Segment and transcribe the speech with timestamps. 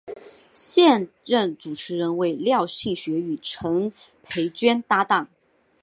[0.51, 3.93] 现任主持人为廖庆学与陈
[4.23, 5.29] 斐娟搭档。